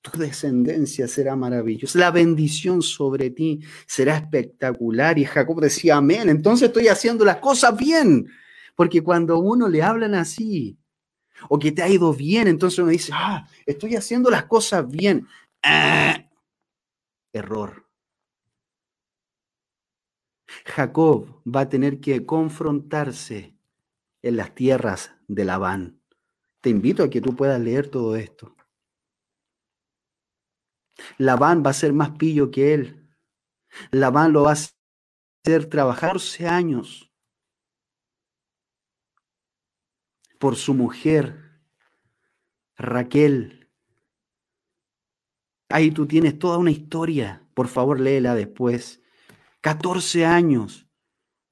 [0.03, 5.17] Tu descendencia será maravillosa, la bendición sobre ti será espectacular.
[5.17, 8.27] Y Jacob decía, amén, entonces estoy haciendo las cosas bien.
[8.75, 10.77] Porque cuando uno le hablan así,
[11.47, 15.25] o que te ha ido bien, entonces uno dice, ah, estoy haciendo las cosas bien.
[15.63, 16.29] Ah,
[17.31, 17.87] error.
[20.65, 23.55] Jacob va a tener que confrontarse
[24.21, 26.01] en las tierras de Labán.
[26.59, 28.53] Te invito a que tú puedas leer todo esto.
[31.17, 33.09] Labán va a ser más pillo que él.
[33.91, 37.11] Labán lo va a hacer trabajar 12 años
[40.39, 41.61] por su mujer,
[42.75, 43.69] Raquel.
[45.69, 47.47] Ahí tú tienes toda una historia.
[47.53, 49.01] Por favor, léela después.
[49.61, 50.87] 14 años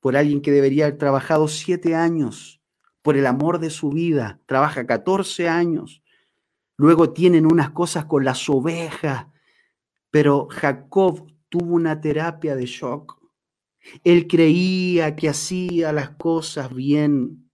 [0.02, 2.62] por alguien que debería haber trabajado 7 años
[3.02, 4.42] por el amor de su vida.
[4.46, 6.04] Trabaja 14 años.
[6.82, 9.28] Luego tienen unas cosas con las ovejas.
[10.10, 13.22] Pero Jacob tuvo una terapia de shock.
[14.04, 17.52] Él creía que hacía las cosas bien.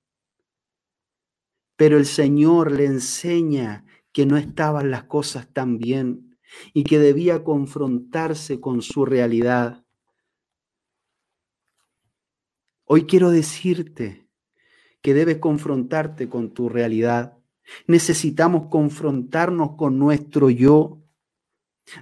[1.76, 6.40] Pero el Señor le enseña que no estaban las cosas tan bien
[6.74, 9.84] y que debía confrontarse con su realidad.
[12.86, 14.26] Hoy quiero decirte
[15.02, 17.37] que debes confrontarte con tu realidad.
[17.88, 21.01] Necesitamos confrontarnos con nuestro yo.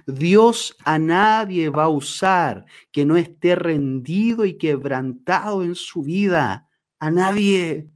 [0.06, 6.68] Dios a nadie va a usar que no esté rendido y quebrantado en su vida.
[6.98, 7.88] A nadie.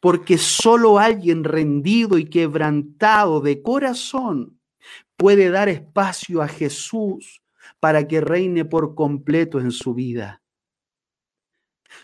[0.00, 4.58] Porque solo alguien rendido y quebrantado de corazón
[5.16, 7.42] puede dar espacio a Jesús
[7.80, 10.42] para que reine por completo en su vida.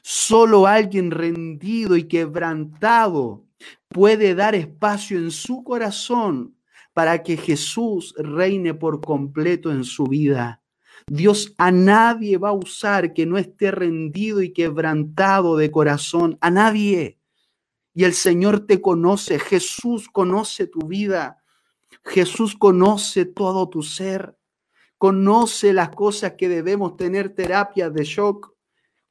[0.02, 3.47] Solo alguien rendido y quebrantado
[3.88, 6.56] puede dar espacio en su corazón
[6.92, 10.62] para que Jesús reine por completo en su vida.
[11.06, 16.50] Dios a nadie va a usar que no esté rendido y quebrantado de corazón, a
[16.50, 17.18] nadie.
[17.94, 21.42] Y el Señor te conoce, Jesús conoce tu vida,
[22.04, 24.36] Jesús conoce todo tu ser,
[24.98, 28.58] conoce las cosas que debemos tener terapias de shock,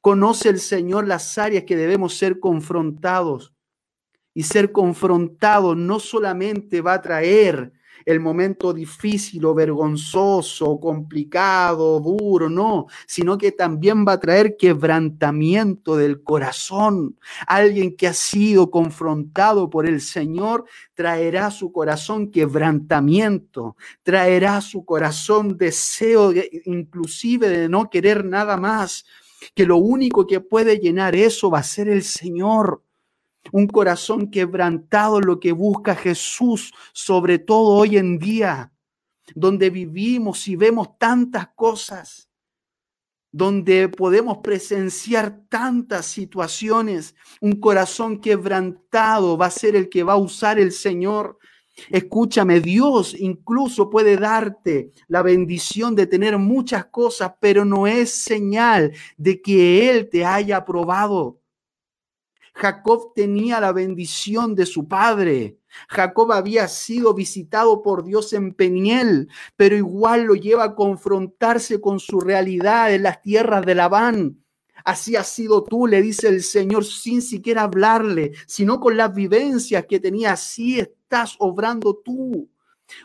[0.00, 3.52] Conoce el Señor las áreas que debemos ser confrontados.
[4.38, 7.72] Y ser confrontado no solamente va a traer
[8.06, 15.96] el momento difícil o vergonzoso, complicado, duro, no, sino que también va a traer quebrantamiento
[15.96, 17.18] del corazón.
[17.48, 23.74] Alguien que ha sido confrontado por el Señor traerá su corazón quebrantamiento,
[24.04, 26.32] traerá su corazón deseo
[26.64, 29.04] inclusive de no querer nada más
[29.56, 32.84] que lo único que puede llenar eso va a ser el Señor.
[33.52, 38.72] Un corazón quebrantado, lo que busca Jesús, sobre todo hoy en día,
[39.34, 42.28] donde vivimos y vemos tantas cosas,
[43.30, 47.14] donde podemos presenciar tantas situaciones.
[47.40, 51.38] Un corazón quebrantado va a ser el que va a usar el Señor
[51.90, 58.92] Escúchame, Dios incluso puede darte la bendición de tener muchas cosas, pero no es señal
[59.16, 61.40] de que Él te haya aprobado.
[62.58, 65.58] Jacob tenía la bendición de su padre.
[65.88, 72.00] Jacob había sido visitado por Dios en Peniel, pero igual lo lleva a confrontarse con
[72.00, 74.44] su realidad en las tierras de Labán.
[74.84, 79.86] Así has sido tú, le dice el Señor, sin siquiera hablarle, sino con las vivencias
[79.86, 80.32] que tenía.
[80.32, 82.48] Así estás obrando tú.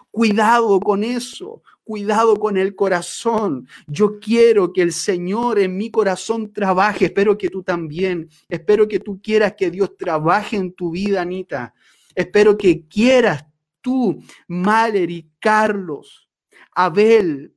[0.09, 3.67] Cuidado con eso, cuidado con el corazón.
[3.87, 7.05] Yo quiero que el Señor en mi corazón trabaje.
[7.05, 8.29] Espero que tú también.
[8.47, 11.73] Espero que tú quieras que Dios trabaje en tu vida, Anita.
[12.15, 13.45] Espero que quieras
[13.81, 16.29] tú, Malery, Carlos,
[16.73, 17.55] Abel,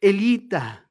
[0.00, 0.90] Elita,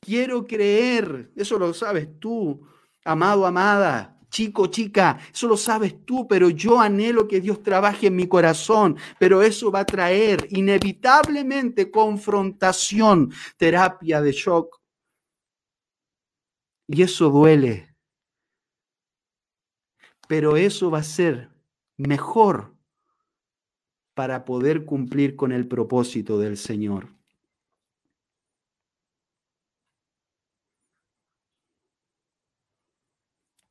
[0.00, 1.30] quiero creer.
[1.36, 2.66] Eso lo sabes tú,
[3.04, 8.16] amado, amada chico, chica, eso lo sabes tú, pero yo anhelo que Dios trabaje en
[8.16, 14.80] mi corazón, pero eso va a traer inevitablemente confrontación, terapia de shock.
[16.86, 17.94] Y eso duele.
[20.26, 21.50] Pero eso va a ser
[21.96, 22.74] mejor
[24.14, 27.19] para poder cumplir con el propósito del Señor.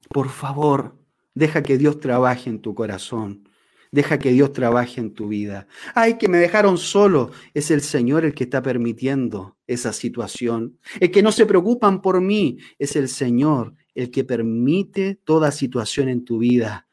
[0.10, 0.98] Por favor,
[1.36, 3.48] deja que Dios trabaje en tu corazón.
[3.92, 5.68] Deja que Dios trabaje en tu vida.
[5.96, 7.32] Ay, que me dejaron solo.
[7.54, 10.80] Es el Señor el que está permitiendo esa situación.
[11.00, 12.58] El que no se preocupan por mí.
[12.78, 16.88] Es el Señor el que permite toda situación en tu vida.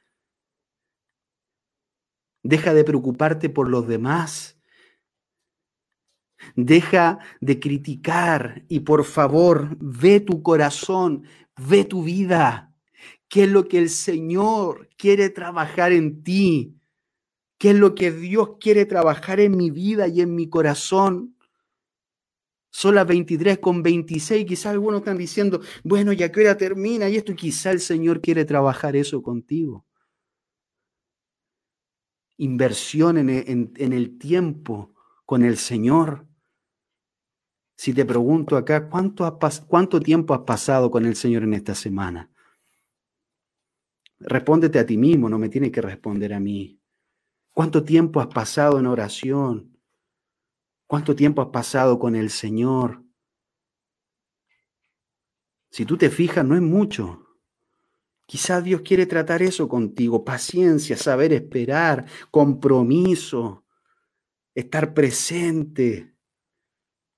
[2.43, 4.59] Deja de preocuparte por los demás.
[6.55, 11.25] Deja de criticar y por favor ve tu corazón,
[11.57, 12.76] ve tu vida.
[13.29, 16.77] ¿Qué es lo que el Señor quiere trabajar en ti?
[17.59, 21.37] ¿Qué es lo que Dios quiere trabajar en mi vida y en mi corazón?
[22.71, 24.45] Son las 23 con 26.
[24.47, 28.45] Quizás algunos están diciendo, bueno, ya que hora termina y esto, quizá el Señor quiere
[28.45, 29.87] trabajar eso contigo.
[32.37, 34.93] Inversión en, en el tiempo
[35.25, 36.27] con el Señor.
[37.79, 42.31] Si te pregunto acá, ¿cuánto, ¿cuánto tiempo has pasado con el Señor en esta semana?
[44.19, 46.81] Respóndete a ti mismo, no me tienes que responder a mí.
[47.53, 49.79] ¿Cuánto tiempo has pasado en oración?
[50.87, 53.03] ¿Cuánto tiempo has pasado con el Señor?
[55.71, 57.27] Si tú te fijas, no es mucho.
[58.25, 63.65] Quizás Dios quiere tratar eso contigo, paciencia, saber esperar, compromiso,
[64.55, 66.15] estar presente.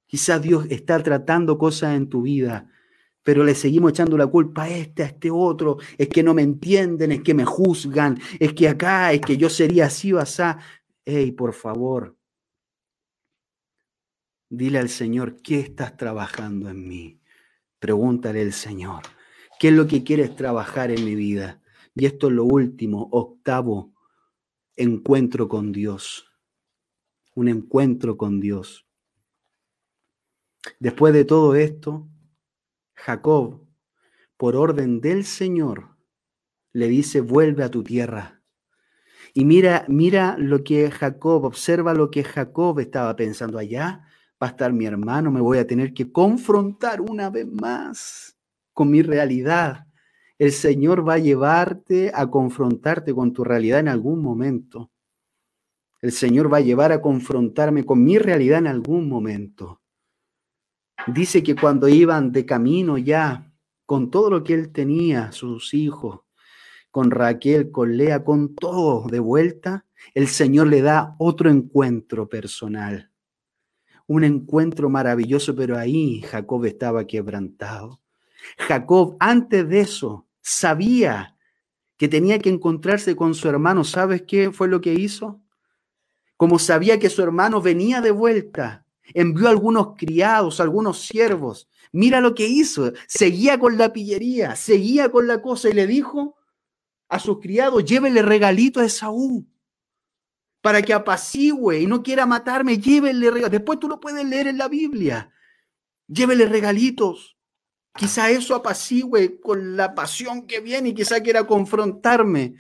[0.07, 2.71] Quizás Dios está tratando cosas en tu vida
[3.29, 6.41] pero le seguimos echando la culpa a este, a este otro, es que no me
[6.41, 10.43] entienden, es que me juzgan, es que acá, es que yo sería así o así.
[11.05, 12.17] Ey, por favor,
[14.49, 17.21] dile al Señor, ¿qué estás trabajando en mí?
[17.79, 19.03] Pregúntale al Señor,
[19.61, 21.61] ¿qué es lo que quieres trabajar en mi vida?
[21.95, 23.93] Y esto es lo último, octavo,
[24.75, 26.33] encuentro con Dios.
[27.35, 28.87] Un encuentro con Dios.
[30.81, 32.09] Después de todo esto,
[33.05, 33.65] Jacob,
[34.37, 35.97] por orden del Señor,
[36.73, 38.43] le dice, vuelve a tu tierra.
[39.35, 44.05] Y mira, mira lo que Jacob, observa lo que Jacob estaba pensando allá.
[44.43, 48.37] Va a estar mi hermano, me voy a tener que confrontar una vez más
[48.73, 49.87] con mi realidad.
[50.39, 54.91] El Señor va a llevarte a confrontarte con tu realidad en algún momento.
[56.01, 59.83] El Señor va a llevar a confrontarme con mi realidad en algún momento.
[61.07, 63.51] Dice que cuando iban de camino ya,
[63.87, 66.21] con todo lo que él tenía, sus hijos,
[66.91, 73.11] con Raquel, con Lea, con todo de vuelta, el Señor le da otro encuentro personal.
[74.07, 78.01] Un encuentro maravilloso, pero ahí Jacob estaba quebrantado.
[78.59, 81.37] Jacob, antes de eso, sabía
[81.97, 83.85] que tenía que encontrarse con su hermano.
[83.85, 85.41] ¿Sabes qué fue lo que hizo?
[86.37, 91.69] Como sabía que su hermano venía de vuelta, envió algunos criados, algunos siervos.
[91.93, 92.93] Mira lo que hizo.
[93.07, 96.37] Seguía con la pillería, seguía con la cosa y le dijo
[97.09, 99.47] a sus criados, llévele regalito a Esaú
[100.61, 103.51] para que apacigüe y no quiera matarme, llévele regalitos.
[103.53, 105.33] Después tú lo puedes leer en la Biblia.
[106.07, 107.37] Llévele regalitos.
[107.95, 112.57] Quizá eso apacigüe con la pasión que viene y quizá quiera confrontarme.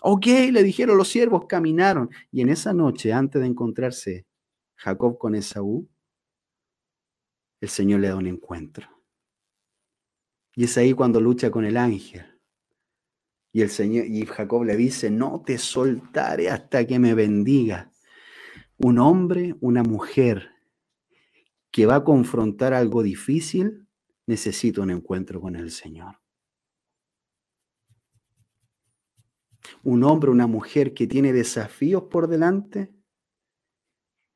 [0.00, 2.10] Ok, le dijeron los siervos, caminaron.
[2.30, 4.26] Y en esa noche, antes de encontrarse
[4.76, 5.88] Jacob con Esaú,
[7.60, 8.88] el Señor le da un encuentro.
[10.54, 12.24] Y es ahí cuando lucha con el ángel.
[13.52, 17.92] Y el Señor y Jacob le dice, "No te soltaré hasta que me bendiga."
[18.76, 20.50] Un hombre, una mujer
[21.70, 23.88] que va a confrontar algo difícil,
[24.26, 26.20] necesita un encuentro con el Señor.
[29.82, 32.92] Un hombre, una mujer que tiene desafíos por delante,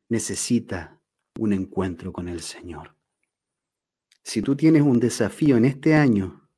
[0.09, 1.01] necesita
[1.39, 2.97] un encuentro con el Señor.
[4.23, 6.49] Si tú tienes un desafío en este año,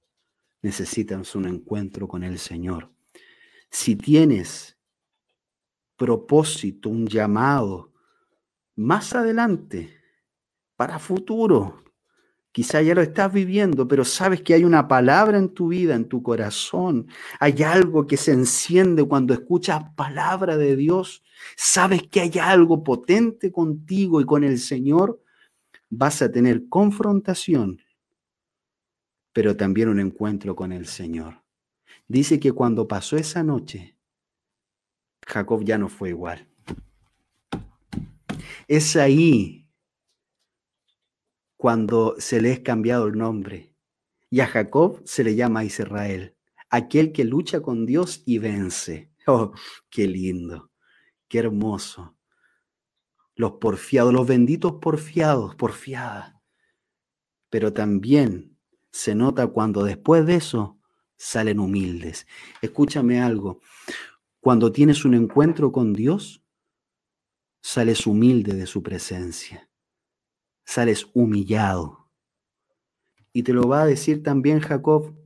[0.63, 2.91] necesitas un encuentro con el Señor.
[3.71, 4.77] Si tienes
[5.97, 7.93] propósito, un llamado,
[8.75, 10.01] más adelante,
[10.75, 11.85] para futuro,
[12.61, 16.05] Quizá ya lo estás viviendo, pero sabes que hay una palabra en tu vida, en
[16.05, 17.07] tu corazón.
[17.39, 21.23] Hay algo que se enciende cuando escuchas palabra de Dios.
[21.57, 25.23] Sabes que hay algo potente contigo y con el Señor.
[25.89, 27.81] Vas a tener confrontación
[29.33, 31.43] pero también un encuentro con el Señor.
[32.09, 33.97] Dice que cuando pasó esa noche,
[35.27, 36.49] Jacob ya no fue igual.
[38.67, 39.69] Es ahí
[41.61, 43.75] cuando se le es cambiado el nombre
[44.31, 46.35] y a Jacob se le llama Israel,
[46.71, 49.13] aquel que lucha con Dios y vence.
[49.27, 49.53] Oh,
[49.91, 50.71] qué lindo,
[51.29, 52.17] qué hermoso.
[53.35, 56.35] Los porfiados, los benditos porfiados, porfiadas.
[57.51, 58.57] Pero también
[58.91, 60.79] se nota cuando después de eso
[61.19, 62.27] salen humildes.
[62.63, 63.61] Escúchame algo,
[64.41, 66.43] cuando tienes un encuentro con Dios,
[67.61, 69.70] sales humilde de su presencia,
[70.71, 72.09] sales humillado.
[73.33, 75.17] Y te lo va a decir también Jacob.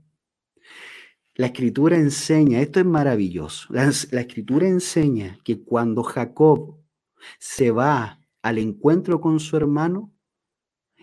[1.35, 3.89] La escritura enseña, esto es maravilloso, la,
[4.21, 6.79] escritura enseña que cuando Jacob
[7.39, 10.13] se va al encuentro con su hermano,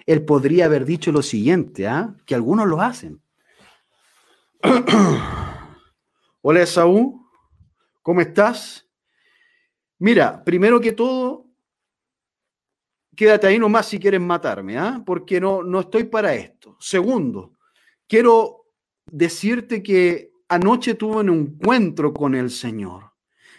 [0.05, 2.15] él podría haber dicho lo siguiente, ¿ah?
[2.25, 3.21] que algunos lo hacen.
[6.41, 7.29] Hola Esaú,
[8.01, 8.89] ¿cómo estás?
[9.99, 11.50] Mira, primero que todo,
[13.15, 15.01] quédate ahí nomás si quieres matarme, ¿ah?
[15.05, 16.77] porque no, no estoy para esto.
[16.79, 17.57] Segundo,
[18.07, 18.65] quiero
[19.05, 23.11] decirte que anoche tuve un encuentro con el Señor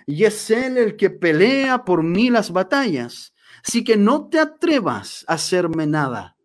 [0.06, 3.34] y es Él el que pelea por mí las batallas.
[3.64, 6.36] Así que no te atrevas a hacerme nada.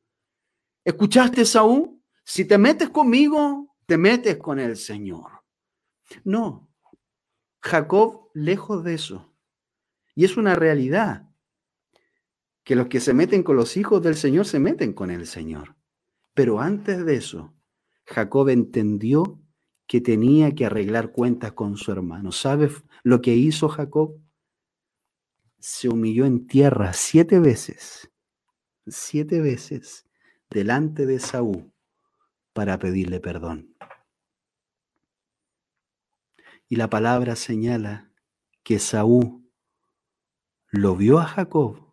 [0.83, 2.01] ¿Escuchaste, Saúl?
[2.23, 5.43] Si te metes conmigo, te metes con el Señor.
[6.23, 6.69] No,
[7.61, 9.33] Jacob lejos de eso.
[10.15, 11.27] Y es una realidad
[12.67, 15.77] que los que se meten con los hijos del Señor se meten con el Señor.
[16.33, 17.53] Pero antes de eso,
[18.05, 19.41] Jacob entendió
[19.87, 22.33] que tenía que arreglar cuentas con su hermano.
[22.33, 24.19] ¿Sabes lo que hizo Jacob?
[25.59, 28.11] Se humilló en tierra siete veces,
[28.85, 30.05] siete veces
[30.49, 31.71] delante de Saúl
[32.51, 33.77] para pedirle perdón.
[36.67, 38.11] Y la palabra señala
[38.63, 39.49] que Saúl
[40.69, 41.86] lo vio a Jacob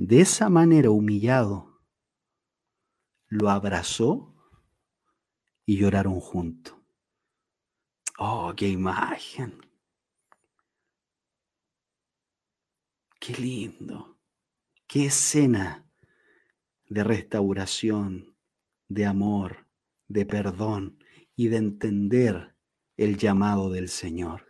[0.00, 1.82] de esa manera humillado,
[3.26, 4.32] lo abrazó
[5.66, 6.76] y lloraron juntos.
[8.16, 9.60] Oh, qué imagen.
[13.18, 14.20] Qué lindo.
[14.86, 15.84] Qué escena
[16.88, 18.36] de restauración,
[18.86, 19.66] de amor,
[20.06, 21.02] de perdón
[21.34, 22.54] y de entender
[22.96, 24.46] el llamado del Señor.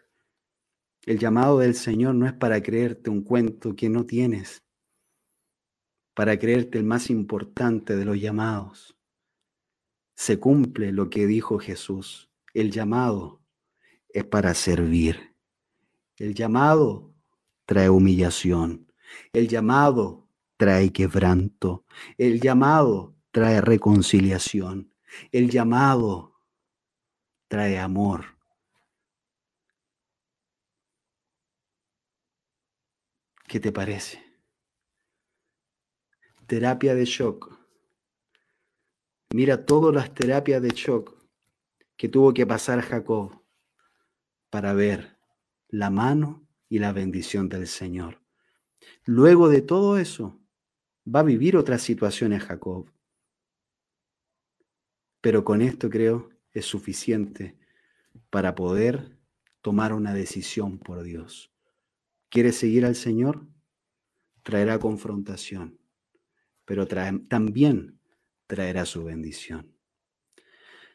[1.07, 4.68] El llamado del Señor no es para creerte un cuento que no tienes,
[6.19, 8.99] para creerte el más importante de los llamados.
[10.17, 12.29] Se cumple lo que dijo Jesús.
[12.53, 13.41] El llamado
[14.09, 15.37] es para servir.
[16.17, 17.15] El llamado
[17.67, 18.93] trae humillación.
[19.33, 21.85] El llamado trae quebranto.
[22.17, 24.93] El llamado trae reconciliación.
[25.31, 26.43] El llamado
[27.47, 28.25] trae amor.
[33.47, 34.28] ¿Qué te parece?
[36.49, 37.61] Terapia de shock.
[39.35, 41.15] Mira todas las terapias de shock
[41.95, 43.45] que tuvo que pasar Jacob
[44.49, 45.19] para ver
[45.69, 48.23] la mano y la bendición del Señor.
[49.05, 50.41] Luego de todo eso,
[51.07, 52.91] va a vivir otras situaciones Jacob.
[55.21, 57.59] Pero con esto creo es suficiente
[58.31, 59.19] para poder
[59.61, 61.53] tomar una decisión por Dios.
[62.31, 63.47] ¿Quieres seguir al Señor?
[64.43, 65.78] Traerá confrontación,
[66.69, 67.99] pero también
[68.47, 69.73] traerá su bendición.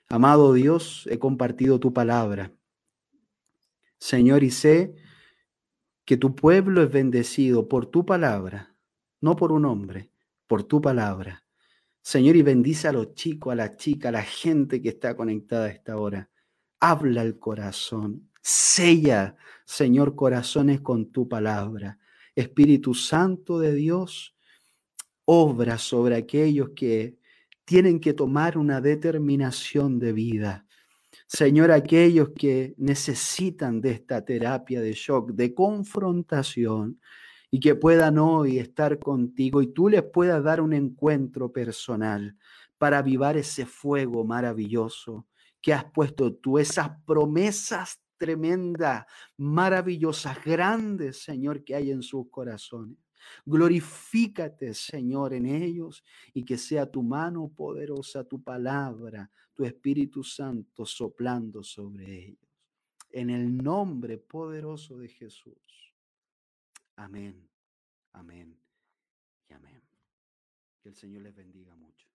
[0.08, 2.54] Amado Dios, he compartido tu palabra.
[3.98, 4.94] Señor, y sé
[6.06, 8.76] que tu pueblo es bendecido por tu palabra,
[9.20, 10.12] no por un hombre,
[10.46, 11.44] por tu palabra.
[12.04, 15.66] Señor, y bendice a los chicos, a la chica, a la gente que está conectada
[15.66, 16.30] a esta hora.
[16.80, 21.98] Habla el corazón, Sella, Señor, corazones con tu palabra.
[22.36, 24.33] Espíritu Santo de Dios,
[25.26, 27.18] obra sobre aquellos que
[27.66, 30.66] tienen que tomar una determinación de vida.
[31.28, 37.00] Señor, aquellos que necesitan de esta terapia de shock, de confrontación,
[37.54, 42.36] y que puedan hoy estar contigo y tú les puedas dar un encuentro personal
[42.80, 45.28] para avivar ese fuego maravilloso
[45.62, 49.06] que has puesto tú, esas promesas tremenda,
[49.38, 52.98] maravillosas, grandes, Señor, que hay en sus corazones.
[53.46, 56.04] Glorifícate, Señor, en ellos
[56.34, 62.50] y que sea tu mano poderosa, tu palabra, tu Espíritu Santo soplando sobre ellos.
[63.10, 65.94] En el nombre poderoso de Jesús.
[66.96, 67.50] Amén,
[68.14, 68.58] amén
[69.50, 69.82] y amén.
[70.82, 72.13] Que el Señor les bendiga mucho.